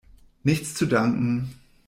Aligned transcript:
Nichts 0.41 0.73
zu 0.73 0.87
danken! 0.87 1.53